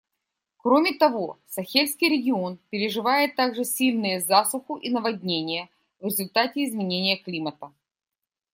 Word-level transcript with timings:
Кроме 0.57 0.95
того, 0.97 1.37
Сахельский 1.45 2.09
регион 2.09 2.57
переживает 2.71 3.35
также 3.35 3.63
сильные 3.63 4.19
засуху 4.19 4.77
и 4.77 4.89
наводнения 4.89 5.69
в 5.99 6.05
результате 6.05 6.65
изменения 6.65 7.17
климата. 7.17 7.71